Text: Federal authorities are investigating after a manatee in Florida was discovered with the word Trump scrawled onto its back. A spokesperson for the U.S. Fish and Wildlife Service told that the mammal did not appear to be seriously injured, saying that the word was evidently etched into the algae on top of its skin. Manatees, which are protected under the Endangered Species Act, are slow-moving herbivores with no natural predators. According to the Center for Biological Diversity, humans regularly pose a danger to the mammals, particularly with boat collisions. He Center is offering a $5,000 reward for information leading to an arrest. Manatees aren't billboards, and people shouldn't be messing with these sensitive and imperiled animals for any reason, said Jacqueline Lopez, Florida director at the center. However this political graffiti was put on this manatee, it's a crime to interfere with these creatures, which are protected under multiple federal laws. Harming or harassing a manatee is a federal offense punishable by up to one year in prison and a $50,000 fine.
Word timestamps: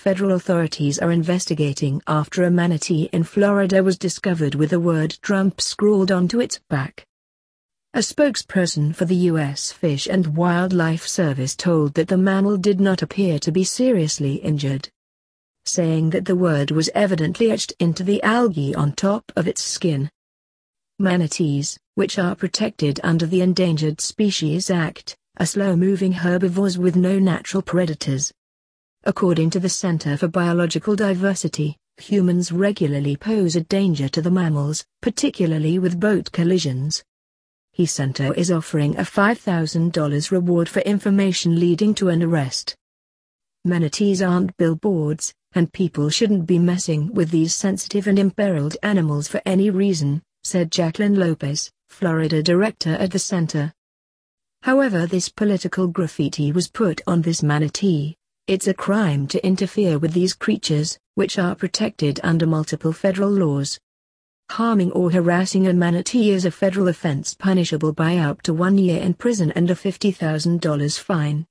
Federal 0.00 0.32
authorities 0.32 0.98
are 0.98 1.12
investigating 1.12 2.00
after 2.06 2.42
a 2.42 2.50
manatee 2.50 3.10
in 3.12 3.22
Florida 3.22 3.84
was 3.84 3.98
discovered 3.98 4.54
with 4.54 4.70
the 4.70 4.80
word 4.80 5.18
Trump 5.20 5.60
scrawled 5.60 6.10
onto 6.10 6.40
its 6.40 6.58
back. 6.70 7.04
A 7.92 7.98
spokesperson 7.98 8.94
for 8.94 9.04
the 9.04 9.28
U.S. 9.28 9.72
Fish 9.72 10.06
and 10.06 10.38
Wildlife 10.38 11.06
Service 11.06 11.54
told 11.54 11.92
that 11.92 12.08
the 12.08 12.16
mammal 12.16 12.56
did 12.56 12.80
not 12.80 13.02
appear 13.02 13.38
to 13.40 13.52
be 13.52 13.62
seriously 13.62 14.36
injured, 14.36 14.88
saying 15.66 16.08
that 16.08 16.24
the 16.24 16.34
word 16.34 16.70
was 16.70 16.88
evidently 16.94 17.50
etched 17.50 17.74
into 17.78 18.02
the 18.02 18.22
algae 18.22 18.74
on 18.74 18.92
top 18.92 19.30
of 19.36 19.46
its 19.46 19.62
skin. 19.62 20.08
Manatees, 20.98 21.78
which 21.94 22.18
are 22.18 22.34
protected 22.34 23.00
under 23.04 23.26
the 23.26 23.42
Endangered 23.42 24.00
Species 24.00 24.70
Act, 24.70 25.14
are 25.36 25.44
slow-moving 25.44 26.12
herbivores 26.12 26.78
with 26.78 26.96
no 26.96 27.18
natural 27.18 27.62
predators. 27.62 28.32
According 29.04 29.48
to 29.50 29.60
the 29.60 29.68
Center 29.70 30.18
for 30.18 30.28
Biological 30.28 30.94
Diversity, 30.94 31.78
humans 31.96 32.52
regularly 32.52 33.16
pose 33.16 33.56
a 33.56 33.62
danger 33.62 34.10
to 34.10 34.20
the 34.20 34.30
mammals, 34.30 34.84
particularly 35.00 35.78
with 35.78 35.98
boat 35.98 36.30
collisions. 36.32 37.02
He 37.72 37.86
Center 37.86 38.34
is 38.34 38.50
offering 38.50 38.98
a 38.98 39.02
$5,000 39.02 40.30
reward 40.30 40.68
for 40.68 40.80
information 40.80 41.58
leading 41.58 41.94
to 41.94 42.10
an 42.10 42.22
arrest. 42.22 42.76
Manatees 43.64 44.20
aren't 44.20 44.54
billboards, 44.58 45.32
and 45.52 45.72
people 45.72 46.10
shouldn't 46.10 46.46
be 46.46 46.58
messing 46.58 47.14
with 47.14 47.30
these 47.30 47.54
sensitive 47.54 48.06
and 48.06 48.18
imperiled 48.18 48.76
animals 48.82 49.28
for 49.28 49.40
any 49.46 49.70
reason, 49.70 50.22
said 50.44 50.70
Jacqueline 50.70 51.18
Lopez, 51.18 51.70
Florida 51.88 52.42
director 52.42 52.90
at 52.90 53.12
the 53.12 53.18
center. 53.18 53.72
However 54.62 55.06
this 55.06 55.30
political 55.30 55.88
graffiti 55.88 56.52
was 56.52 56.68
put 56.68 57.00
on 57.06 57.22
this 57.22 57.42
manatee, 57.42 58.18
it's 58.50 58.66
a 58.66 58.74
crime 58.74 59.28
to 59.28 59.46
interfere 59.46 59.96
with 59.96 60.12
these 60.12 60.34
creatures, 60.34 60.98
which 61.14 61.38
are 61.38 61.54
protected 61.54 62.18
under 62.24 62.48
multiple 62.48 62.92
federal 62.92 63.30
laws. 63.30 63.78
Harming 64.50 64.90
or 64.90 65.08
harassing 65.08 65.68
a 65.68 65.72
manatee 65.72 66.32
is 66.32 66.44
a 66.44 66.50
federal 66.50 66.88
offense 66.88 67.32
punishable 67.32 67.92
by 67.92 68.16
up 68.16 68.42
to 68.42 68.52
one 68.52 68.76
year 68.76 69.00
in 69.00 69.14
prison 69.14 69.52
and 69.52 69.70
a 69.70 69.76
$50,000 69.76 70.98
fine. 70.98 71.46